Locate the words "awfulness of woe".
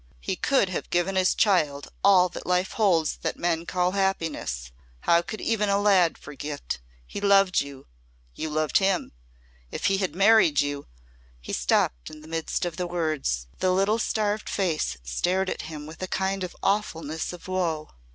16.63-17.91